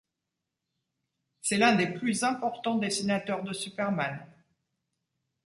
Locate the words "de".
3.43-3.53